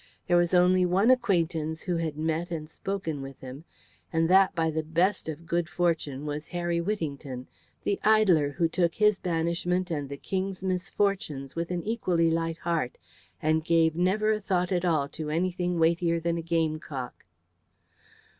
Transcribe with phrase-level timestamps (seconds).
[0.25, 3.65] There was only one acquaintance who had met and spoken with him,
[4.11, 7.47] and that by the best of good fortune was Harry Whittington,
[7.83, 12.97] the idler who took his banishment and his King's misfortunes with an equally light heart,
[13.43, 17.23] and gave never a thought at all to anything weightier than a gamecock.